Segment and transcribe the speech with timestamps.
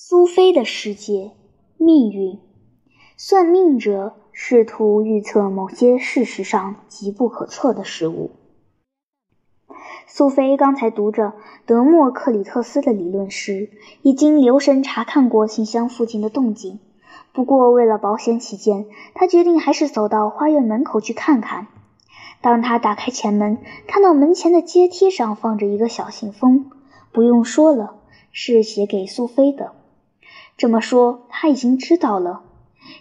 [0.00, 1.32] 苏菲的世界，
[1.76, 2.38] 命运。
[3.16, 8.30] 算命者试图预测某些事实上极不可测的事物。
[10.06, 11.32] 苏菲刚才读着
[11.66, 13.70] 德莫克里特斯的理论时，
[14.02, 16.78] 已经留神查看过信箱附近的动静。
[17.32, 21.66] 不过，为了保险起见，她决定还是走到花园门口去看看。
[22.40, 23.58] 当她打开前门，
[23.88, 26.70] 看到门前的阶梯上放着一个小信封，
[27.10, 27.96] 不用说了，
[28.30, 29.72] 是写给苏菲的。
[30.58, 32.40] 这么说，他已经知道了。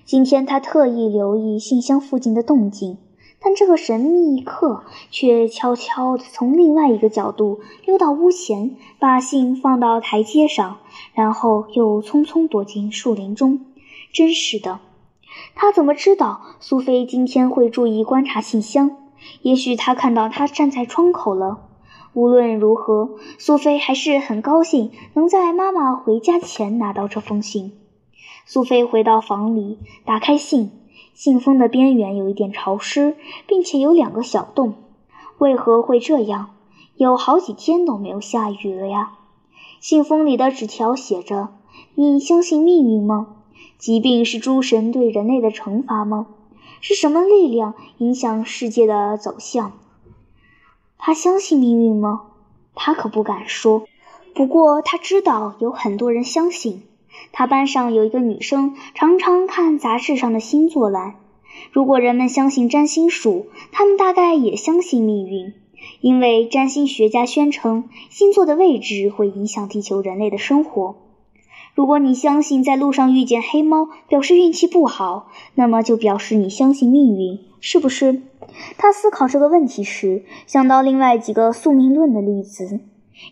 [0.05, 2.99] 今天他特意留意信箱附近的动静，
[3.41, 10.77] 但这个神秘客却悄悄地从另外一个角度溜到屋前，把信放到台阶上，
[11.15, 13.65] 然后又匆匆躲进树林中。
[14.13, 14.79] 真是的，
[15.55, 18.91] 他怎么知道苏菲今天会注意观察信箱？
[19.41, 21.66] 也许他看到他站在窗口了。
[22.17, 27.73] 无论如何，苏菲还是很高兴能在妈妈回家前拿到这封信。
[28.47, 30.71] 苏菲回到房里，打开信，
[31.13, 34.73] 信封的边缘有一点潮湿，并且有两个小洞。
[35.37, 36.55] 为何会这样？
[36.95, 39.11] 有好几天都没有下雨了呀！
[39.79, 41.49] 信封里的纸条写着
[41.93, 43.27] ：“你相信命运吗？
[43.77, 46.25] 疾病是诸神对人类的惩罚吗？
[46.81, 49.73] 是什么力量影响世界的走向？”
[50.97, 52.23] 他相信命运吗？
[52.75, 53.87] 他可不敢说。
[54.33, 56.83] 不过他知道有很多人相信。
[57.31, 61.15] 他班上有一个女生，常常看杂志上的星座栏。
[61.71, 65.53] 如果人们相信占星术，他们大概也相信命运，
[66.01, 70.95] 因为占星学家宣称星座的位置会影响地球人类的生活。
[71.77, 78.23] 如果你相信在路上遇见黑猫表示运气不好，那么就表示你相信命运，是不是？
[78.79, 82.79] 他思考这个问题时，想到另外几个宿命论的例子。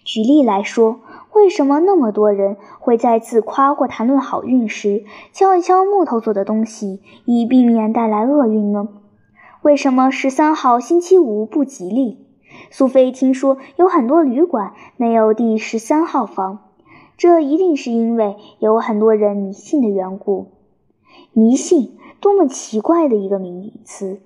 [0.03, 0.99] 举例来说，
[1.33, 8.89] 为什么那么多人会在自夸或谈论好运时敲一敲木头做的东西，以避免带来厄运呢？
[9.63, 12.27] 为什么十三号星期五不吉利？
[12.69, 16.59] 苏菲听说有很多旅馆没有第十三号房，
[17.17, 20.47] 这一定是因为有很多人迷信的缘故。
[21.33, 24.19] 迷信，多么奇怪的一个名词！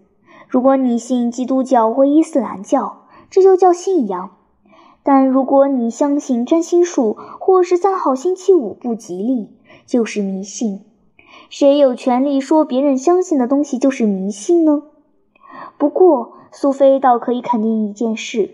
[0.48, 4.30] 如果你信基督教或伊斯兰教，这就叫信仰；
[5.04, 9.50] 但如果你相信占星术或十三号星期五不吉利，
[9.86, 10.82] 就是迷信。
[11.50, 14.84] 谁有权利说别人相信的东西就是迷信呢？
[15.78, 18.52] 不过，苏菲倒可以肯定一件事：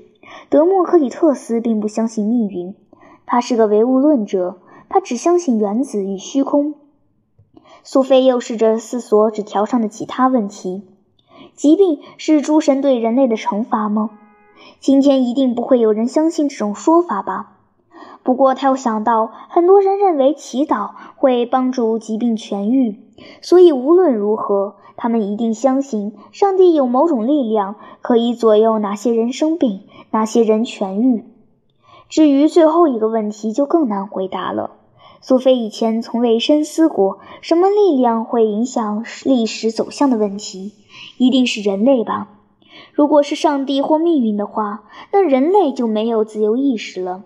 [0.49, 2.75] 德莫克里特斯并不相信命运，
[3.25, 4.57] 他是个唯物论者，
[4.89, 6.75] 他只相信原子与虚空。
[7.83, 10.83] 苏菲又试着思索纸条上的其他问题。
[11.53, 14.09] 疾病是诸神对人类的惩罚吗？
[14.79, 17.53] 今天一定不会有人相信这种说法吧。
[18.23, 22.99] 不过他又想到，很多人认为祈祷会帮助疾病痊愈，
[23.41, 29.81] 所以无论如何，他们一定相信上帝有某种力量可以左右哪些人生病，
[30.11, 31.23] 哪些人痊愈。
[32.15, 34.71] 至于最后一个问题，就更难回答了。
[35.19, 40.71] 苏菲以前从未深思过什么力量会影响历史走向的问题。
[41.17, 42.29] 一定是人类吧？
[42.93, 47.23] 如果是上帝或命运的话，那人类就没有自由意识了。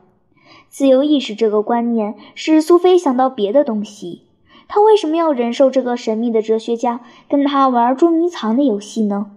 [0.70, 4.24] 自由意识这个观念使苏菲想到别的东西。
[4.68, 9.28] 他为什么要忍受这个神秘的哲学家跟他玩捉迷藏的游戏呢？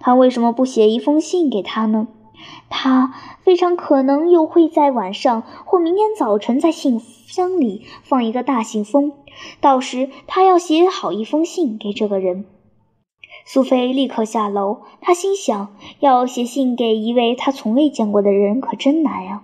[0.00, 2.08] 他为什么不写一封信给他呢？
[2.68, 9.12] 他非常可能又会在晚上或明天早晨在信箱里放一个大信封，
[9.60, 12.44] 到时他要写好一封信给这个人。
[13.44, 19.42] 苏菲立刻下楼，她心想：要写信给一位她从未见过的人，可真难呀！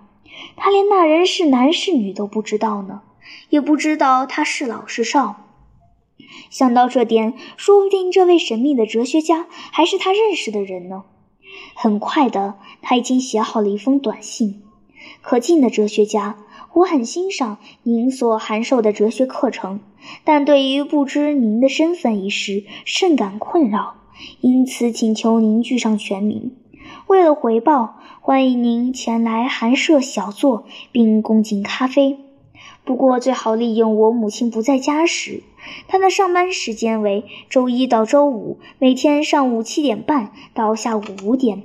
[0.55, 3.01] 她连那人是男是女都不知道呢，
[3.49, 5.41] 也不知道他是老是少。
[6.49, 11.03] 想到这点，说不定这位神秘的哲学家还是他认识的人呢。
[11.81, 14.63] 很快的，他已经写好了一封短信
[15.23, 16.35] ：“可敬的哲学家，
[16.73, 19.79] 我很欣赏您所函授的哲学课程。”
[20.25, 23.95] 但对于不知您的身份一事甚感困扰，
[24.41, 26.51] 因此请求您具上全名。
[27.07, 32.17] 为了回报，欢迎您前来寒舍小坐，并共进咖啡。
[32.83, 35.43] 不过最好利用我母亲不在家时。
[35.87, 41.63] 她的上班时间为周一到周五，每天上午七点半到下午五点。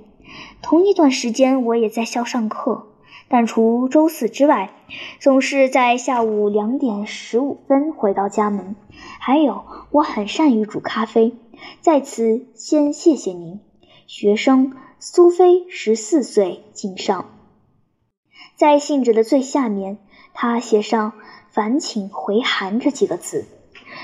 [0.62, 2.88] 同一段时间，我也在校上课。
[3.26, 4.70] 但除周四之外，
[5.18, 8.76] 总是在下午两点十五分回到家门。
[9.18, 11.32] 还有，我很善于煮咖啡。
[11.80, 13.60] 在此先谢谢您，
[14.06, 17.30] 学生苏菲，十四岁，敬上。
[18.56, 19.98] 在信纸的最下面，
[20.34, 21.14] 他写上
[21.50, 23.46] “烦请回函”这几个字。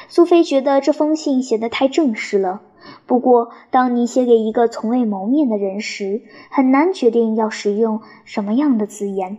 [0.08, 2.62] 苏菲觉得这封信写得太正式了。
[3.06, 9.38] 不过，当你写给一个从未谋面的人时，很难决定要使用什么样的字眼。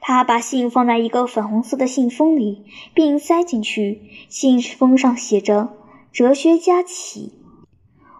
[0.00, 2.64] 他把信放在一个粉红色的信封里，
[2.94, 4.00] 并塞进去。
[4.28, 5.68] 信封上写着
[6.12, 7.34] “哲学家启”。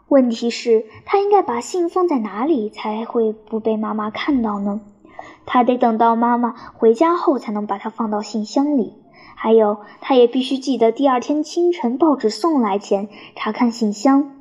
[0.09, 4.81] 问题是，他应该把信放在哪里才会不被妈妈看到呢？
[5.45, 8.95] 他得等到妈妈回家后才能把它放到信箱里。
[9.35, 14.33] 还有，他也必须记得第二天清晨报纸送来前查看信箱。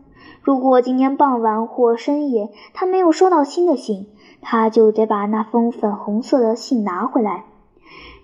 [0.42, 4.08] 如果今天傍晚或深夜他没有收到新的信，
[4.42, 7.46] 他就得把那封粉红色的信拿回来。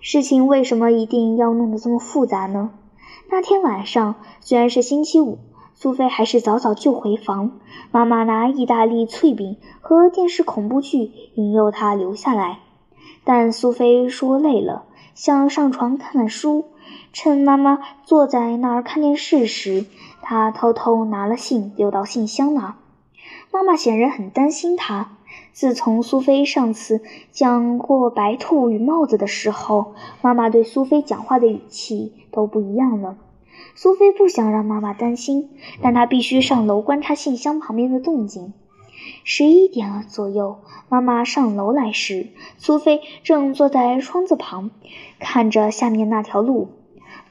[0.00, 2.70] 事情为什么一定要弄得这么复杂呢？
[3.30, 5.38] 那天晚上虽然是星期五，
[5.82, 7.58] 苏菲还是早早就回房。
[7.90, 12.60] 妈妈拿意大利脆饼和电视恐怖剧引诱她留下来，
[13.24, 14.84] 但苏菲说累了，
[15.16, 16.66] 想上床看看书。
[17.12, 19.86] 趁妈妈坐在那儿看电视时，
[20.22, 22.76] 她偷偷拿了信丢到信箱那。
[23.50, 25.16] 妈妈显然很担心她。
[25.50, 27.00] 自从苏菲上次
[27.32, 33.16] 讲过白兔与帽子的时候，妈妈对苏菲讲话的语气都不一样了。
[33.74, 35.50] 苏菲不想让妈妈担心，
[35.80, 38.52] 但她必须上楼观察信箱旁边的动静。
[39.24, 40.58] 十一点左右，
[40.88, 42.28] 妈妈上楼来时，
[42.58, 44.70] 苏菲正坐在窗子旁，
[45.18, 46.68] 看着下面那条路。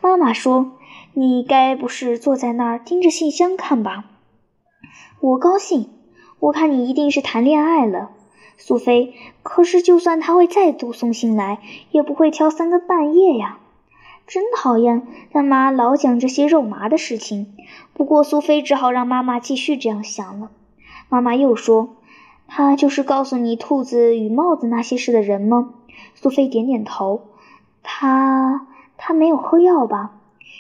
[0.02, 0.72] 妈妈说
[1.14, 4.06] ：“你该不是坐在那儿盯着信箱看吧？”
[5.22, 5.90] 我高兴，
[6.40, 8.12] 我看你一定是谈恋爱了，
[8.58, 9.14] 苏菲。
[9.44, 11.60] 可是，就算他会再度送信来，
[11.92, 13.60] 也不会挑三更半夜呀。
[14.31, 17.54] 真讨厌，干妈老讲这些肉麻的事情。
[17.94, 20.51] 不过，苏菲只好让妈妈继续这样想了。
[21.10, 21.98] 妈妈又说
[22.48, 25.74] ：“他就是告诉你兔子与帽子那些事的人吗？”
[26.16, 27.24] 苏菲点点头。
[27.83, 28.68] 他。
[29.04, 30.12] 他没有喝药吧？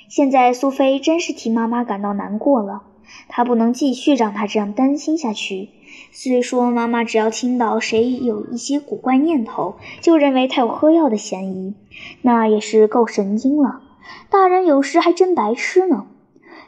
[0.09, 2.81] 现在苏菲真是替妈妈感到难过了。
[3.27, 5.69] 他不能继续让他这样担心下去。
[6.11, 11.75] 虽说妈妈只要听到谁有一些古怪念头，就认为他有喝药的嫌疑，
[12.21, 13.81] 那也是够神经了。
[14.29, 16.07] 大人有时还真白痴呢。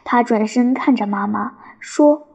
[0.04, 2.28] 他转身看着妈妈说：“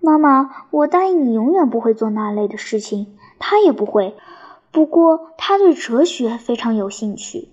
[0.00, 3.18] 妈妈，我答应你，永远不会做那类的事情。
[3.38, 4.14] 他也不会。
[4.72, 7.48] 不过他对哲学非常有兴趣。”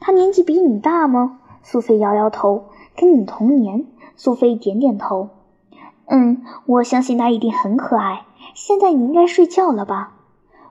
[0.00, 1.40] 他年纪比你大吗？
[1.64, 2.66] 苏菲摇摇头。
[2.96, 3.86] 跟你同年。
[4.16, 5.30] 苏菲点点头。
[6.10, 8.24] 嗯，我相信他一定很可爱。
[8.54, 10.14] 现在你应该睡觉了吧？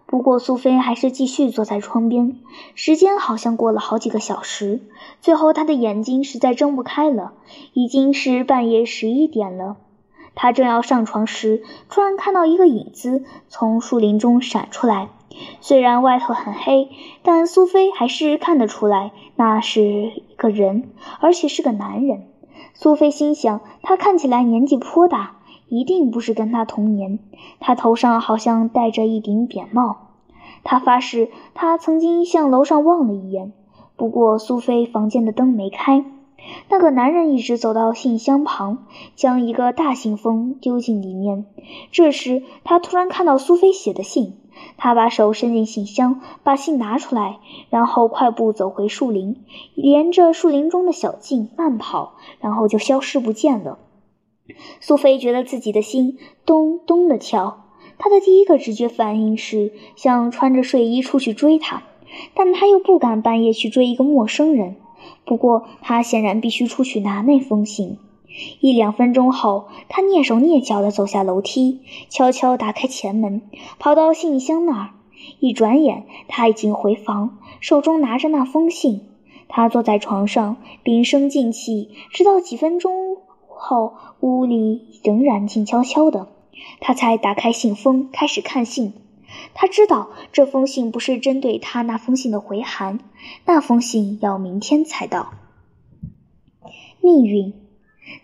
[0.07, 2.37] 不过苏菲还是继续坐在窗边。
[2.75, 4.81] 时间好像过了好几个小时，
[5.21, 7.33] 最后她的眼睛实在睁不开了。
[7.73, 9.75] 已经是半夜十一点了。
[10.33, 15.09] 她正要上床时，突然看到一个影子从树林中闪出来。
[15.61, 16.89] 虽然外头很黑，
[17.21, 20.89] 但苏菲还是看得出来那是一个人，
[21.19, 22.27] 而且是个男人。
[22.79, 25.37] 苏菲心想，他看起来年纪颇大，
[25.67, 27.17] 一定不是跟他同年。
[27.59, 30.09] 他头上好像戴着一顶扁帽。
[30.63, 33.51] 他发誓，他曾经向楼上望了一眼。
[33.95, 36.05] 不过，苏菲房间的灯没开。
[36.69, 38.85] 那个男人一直走到信箱旁，
[39.15, 41.47] 将一个大信封丢进里面。
[41.91, 44.37] 这时，他突然看到苏菲写的信。
[44.77, 47.39] 他把手伸进信箱，把信拿出来，
[47.69, 49.43] 然后快步走回树林，
[49.75, 53.79] 沿着树林中的小径慢跑，然后就消失不见了。
[54.79, 57.65] 苏菲觉得自己的心咚咚的跳，
[57.97, 61.83] 她的第一个直觉反应是想穿着睡衣出去追他，
[62.33, 64.77] 但她又不敢半夜去追一个陌生人。
[65.25, 67.99] 不过，她显然必须出去拿那封信。
[68.59, 73.41] 一两分钟后，他蹑手蹑脚地走下楼梯，悄悄打开前门，
[73.79, 74.89] 跑到信箱那儿。
[75.39, 79.01] 一转眼，他已经回房，手中拿着那封信。
[79.49, 83.17] 他坐在床上，屏声静气，直到几分钟
[83.47, 86.27] 后，屋里仍然静悄悄的，
[86.79, 88.93] 他才打开信封，开始看信。
[89.53, 92.99] 他知道这封信不是针对他那封信的回函，
[93.45, 95.33] 那封信要明天才到。
[97.01, 97.53] 命运。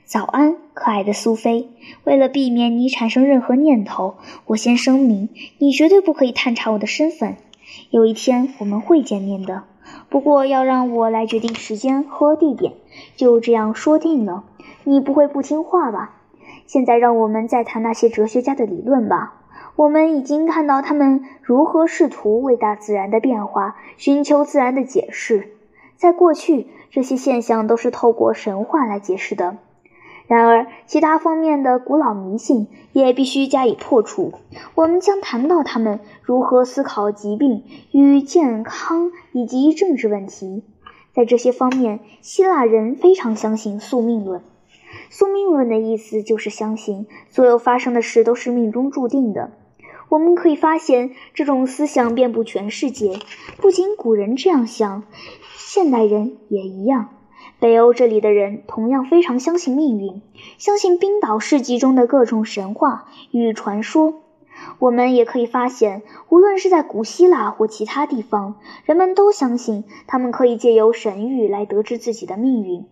[0.05, 1.69] 早安，可爱的苏菲。
[2.03, 7.35] 为了避免你产生任何念头，我先声明，你绝对不可以探查我的身份。
[7.89, 9.63] 有一天我们会见面的，
[10.09, 12.73] 不过要让我来决定时间和地点，
[13.15, 14.43] 就这样说定了。
[14.83, 16.15] 你不会不听话吧？
[16.67, 19.41] 现在让我们再谈那些哲学家的理论吧。
[19.75, 25.55] 我们已经看到他们如何试图为大自然的变化寻求自然的解释。
[25.95, 29.57] 在过去，这些现象都是透过神话来解释的。
[30.27, 34.33] 然而，其他方面的古老迷信也必须加以破除。
[34.75, 40.63] 我们将谈到他们如何思考疾病与健康以及政治问题。
[41.13, 44.41] 在这些方面，希腊人非常相信宿命论。
[45.09, 49.51] 宿命论的意思就是相信所有发生的事都是命中注定的。
[50.09, 53.19] 我们可以发现，这种思想遍布全世界。
[53.57, 55.03] 不仅古人这样想，
[55.57, 57.09] 现代人也一样。
[57.63, 60.21] 北欧这里的人同样非常相信命运，
[60.57, 64.15] 相信冰岛世纪中的各种神话与传说。
[64.79, 72.85] 我们也可以发现，无论是在古希腊或其他地方，人们都相信他们可以借由神谕来得知自己的命运。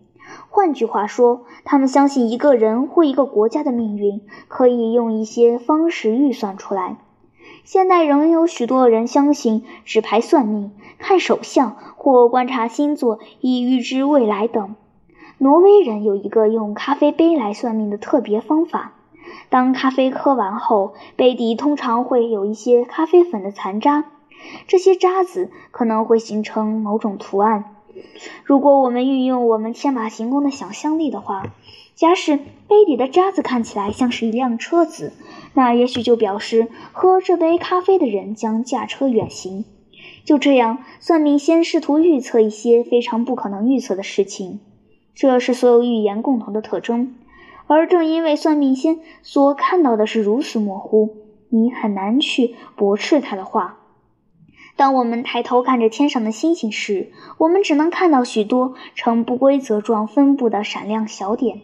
[0.48, 6.96] 换句话说，他们相信一个人或一个国家的命运可以用一些方式预算出来。
[7.64, 14.74] 现代仍有许多人相信纸牌算命、看手相或观察星座以预知未来等。
[15.38, 18.92] 挪威人有一个用咖啡杯来算命的特别方法。
[19.48, 24.04] 当咖啡喝完后，杯底通常会有一些咖啡粉的残渣，
[24.66, 27.76] 这些渣子可能会形成某种图案。
[28.44, 31.54] 如果我们运用我们天马行空的想象力的话，
[31.94, 35.12] 假使杯底的渣子看起来像是一辆车子，
[35.54, 39.64] 那也许就表示喝这杯咖啡的人将驾车远行。
[40.24, 44.60] 就这样，算命先试图预测一些非常不可能预测的事情，
[45.14, 47.16] 这是所有预言共同的特征。
[47.66, 51.16] 而正因为算命先所看到的是如此模糊，
[51.48, 53.78] 你很难去驳斥他的话。
[54.76, 61.60] 当我们抬头看着天上的星星时，我们只能看到许多呈不规则状分布的闪亮小点。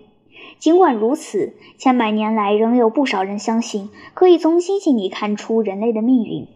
[0.58, 6.46] 尽管如此，千百年来仍有不少人相信可以从星星里看出人类的命运。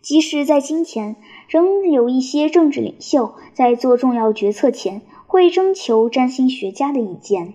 [0.00, 1.16] 即使在今天，
[1.48, 7.54] 仍有一些政治领袖在做重要决策前会征求占星学家的意见。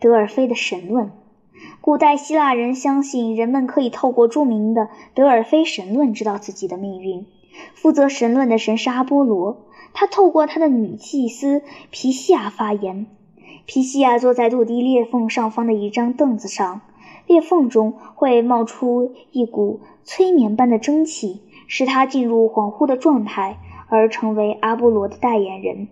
[0.00, 1.12] 德尔菲的神论。
[1.80, 7.26] 古代希腊人相信人们可以透过著名的德尔菲神论知道自己的命运。
[7.74, 13.06] 负责神论的神是阿波罗，他透过他的女祭司皮西亚发言。
[13.66, 16.80] 皮西亚坐在土地裂缝上方的一张凳子上，
[17.26, 25.88] 裂缝中会冒出一股催眠般的蒸汽，使他进入恍惚的状态，而成为阿波罗的代言人。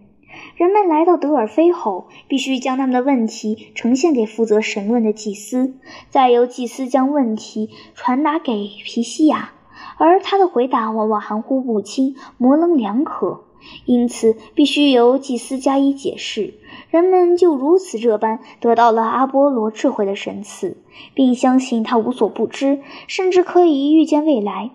[0.57, 5.75] 人们来到德尔菲后，必须将他们的问题呈现给负责神论的祭司，
[6.09, 9.53] 再由祭司将问题传达给皮西亚，
[9.99, 13.45] 而他的回答往往含糊不清、模棱两可，
[13.85, 16.55] 因此必须由祭司加以解释。
[16.91, 20.77] 人们就如此这般得到了阿波罗智慧的神赐，
[21.15, 24.71] 并相信他无所不知，甚至可以预见未来。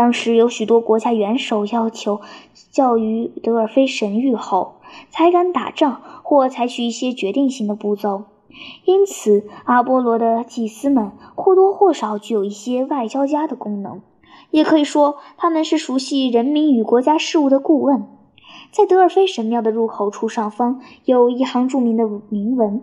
[0.00, 2.22] 当时有许多国家元首要求
[2.72, 4.76] 教于德尔菲神谕后。
[5.10, 8.24] 才敢打仗或采取一些决定性的步骤，
[8.84, 14.00] 因此阿波罗的祭司们或多或少具有一些外交家的功能，
[14.50, 18.08] 也可以说他们是熟悉人民与国家事务的顾问。
[18.72, 22.82] 在德尔菲神庙的入口处上方有一行著名的铭文：“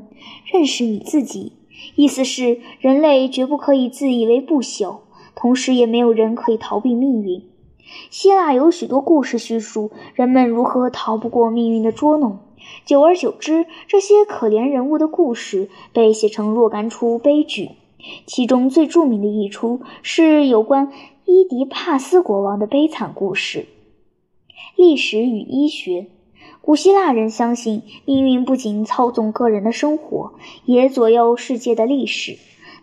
[0.49, 1.53] 认识你自己”，
[1.95, 4.99] 意思是人类绝不可以自以为不朽，
[5.37, 7.43] 同时也没有人可以逃避命运。
[8.09, 12.39] 希腊有许多故事叙述人们如何逃不过命运的捉弄，
[12.83, 17.69] 久而久之，这些可怜人物的故事被写成若干出悲剧。
[18.25, 20.91] 其中最著名的一出是有关
[21.25, 23.67] 伊迪帕斯国王的悲惨故事。
[24.75, 26.07] 历史与医学，
[26.61, 30.33] 古希腊人相信命运不仅操纵个人的生活，
[30.65, 32.37] 也左右世界的历史。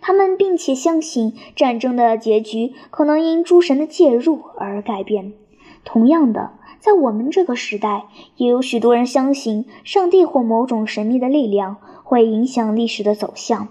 [0.06, 5.32] 他们并且相信战争的结局可能因诸神的介入而改变。
[5.82, 8.04] 同样的，在我们这个时代，
[8.36, 13.68] 也有许多人相信上帝或某种神秘的力量会影响历史的走向。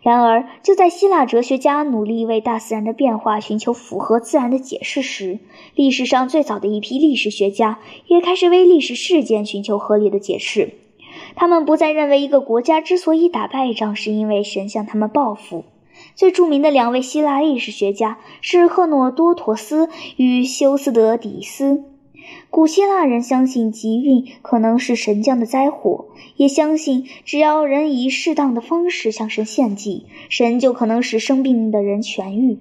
[0.00, 5.38] 然而，就在希腊哲学家努力为大自然的变化寻求符合自然的解释时，
[5.74, 10.87] 历史上最早的一批历史学家也开始为历史事件寻求合理的解释。
[11.36, 15.64] 他们不再认为一个国家之所以打败仗，是因为神向他们报复。
[16.14, 21.84] 最著名的两位希腊历史学家是赫诺多托斯与修斯德底斯。
[22.50, 26.06] 古希腊人相信疾病可能是神降的灾祸，
[26.36, 32.58] 也相信只要人以适当的方式向神献祭，神就可能使生病的人痊愈。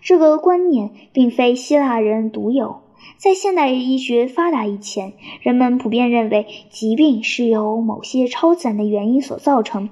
[0.00, 2.83] 这个观念并非希腊人独有。
[3.16, 9.90] 在现代医学发达以前，人们普遍认为疾病是由某些超自然的原因所造成。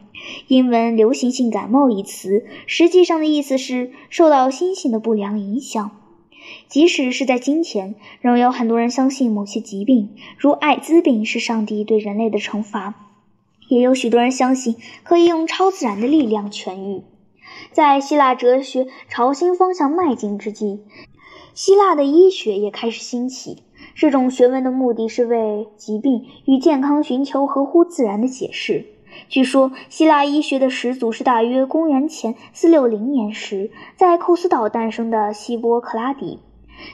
[0.49, 5.91] 英文“流行性感冒”一词，实际上的意思是受到星星的不良影响。
[6.69, 12.95] 即使是在今天，仍有很多人相信某些疾病，如艾滋病是上帝对人类的惩罚。
[13.69, 17.03] 也有许多人相信可以用超自然的力量痊愈。
[17.71, 20.81] 在希腊哲学朝新方向迈进之际，
[21.55, 23.63] 希腊的医学也开始兴起，
[23.95, 28.87] 这种学问的目的是为疾病与健康寻求合乎自然的解释。
[29.29, 36.39] 据说，希腊医学的始祖是大约公元前四六零年时在库斯岛诞生的希波克拉底。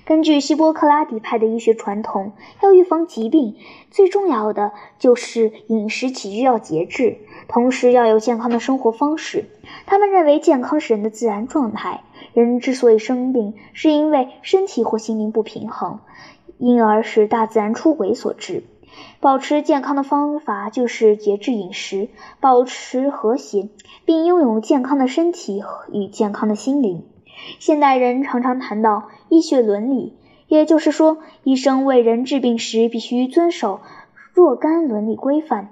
[0.05, 3.57] 根据希波克拉底派的医学传统，要预防疾病，
[3.91, 7.19] 最重要的就是饮食起居要节制，
[7.49, 9.47] 同时要有健康的生活方式。
[9.87, 12.03] 他们认为，健康是人的自然状态。
[12.35, 16.01] 人之所以生病，是因为身体或心灵不平衡，
[16.59, 18.65] 因而使大自然出轨所致。
[19.21, 22.09] 保持健康的方法就是节制饮食，
[22.41, 23.69] 保持和谐，
[24.05, 27.05] 并拥有健康的身体与健康的心灵。
[27.59, 30.17] 现代人常常谈到医学伦理，
[30.47, 33.81] 也就是说，医生为人治病时必须遵守
[34.33, 35.71] 若干伦理规范，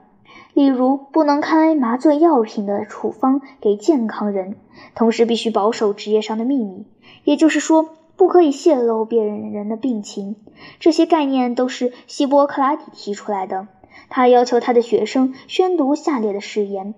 [0.55, 4.57] 例如不能开麻醉药品的处方给健康人，
[4.95, 6.87] 同时必须保守职业上的秘密，
[7.25, 10.37] 也就是说，不可以泄露别人人的病情。
[10.81, 13.69] 这些概念都是希波克拉底提出来的。
[14.09, 16.95] 他要求他的学生宣读下列的誓言。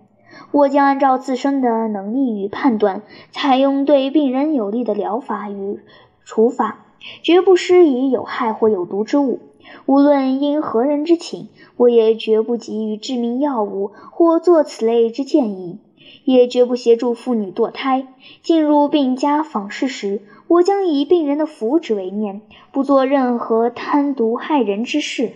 [0.50, 5.80] 我将按照自身的能力与判断，采用对病人有利的疗法与
[6.24, 6.84] 处法，
[7.22, 9.40] 绝不施以有害或有毒之物。
[9.84, 15.78] 无论因何人之请，我也绝不给予致命药物或做此类之建议，
[16.24, 18.06] 也绝不协助妇女堕胎。
[18.42, 22.40] 进入病家访视时，我将以病人的福祉为念，
[22.72, 25.32] 不做任何贪毒害人之事，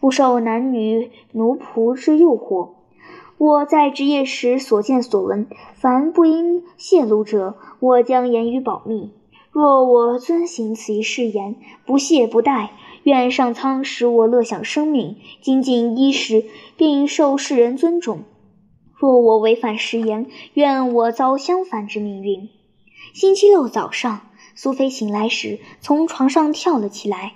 [0.00, 2.70] 不受男女奴仆之诱惑。
[3.40, 9.12] 我在职业时所见所闻，凡不应泄露者，我将言语保密。
[9.50, 11.56] 若我遵行此一誓言，
[11.86, 12.68] 不懈不怠，
[13.04, 16.44] 愿上苍使我乐享生命，精进衣食，
[16.76, 18.18] 并受世人尊重；
[18.94, 22.50] 若我违反誓言，愿我遭相反之命运。
[23.14, 24.20] 星期六早上，
[24.54, 27.32] 苏菲醒来时，从床上跳了起来。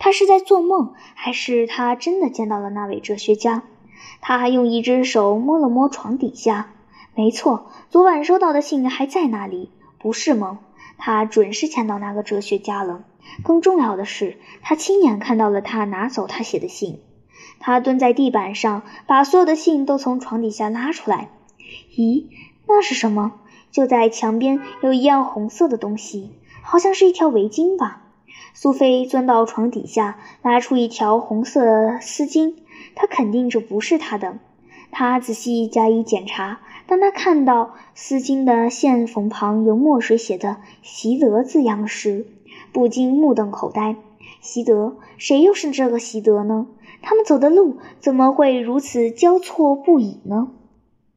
[0.00, 3.62] 她是在做梦，还是她真的见到了那位哲学家？
[4.26, 6.70] 他还用一只手摸了摸床底下，
[7.14, 10.56] 没错，昨晚收到的信还在那里，不是梦。
[10.96, 13.04] 他准是见到那个哲学家了。
[13.42, 17.00] 更重要的是，他亲眼看到了他拿走他写的信。
[17.60, 21.28] 他蹲在地板上，把所有的信都从床底下拉出来。
[21.94, 22.24] 咦，
[22.66, 23.32] 那是什么？
[23.70, 26.30] 就在墙边有一样红色的东西，
[26.62, 28.00] 好像是一条围巾吧。
[28.54, 32.54] 苏菲钻到床底下，拿出一条红色丝巾。
[32.94, 34.38] 他肯定这不是他的。
[34.90, 36.60] 他仔细加以检查。
[36.86, 42.26] 当他看到丝巾的线缝旁有墨水写的“习德”字样时，
[42.72, 43.96] 不禁目瞪口呆。
[44.42, 44.96] 习德？
[45.16, 46.66] 谁又是这个习德呢？
[47.00, 50.50] 他们走的路怎么会如此交错不已呢？